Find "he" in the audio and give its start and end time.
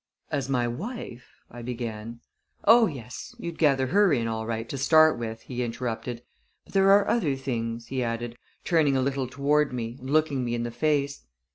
5.43-5.61, 7.89-8.01